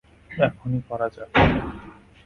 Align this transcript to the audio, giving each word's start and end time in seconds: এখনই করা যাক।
এখনই 0.31 0.81
করা 0.89 1.07
যাক। 1.15 1.29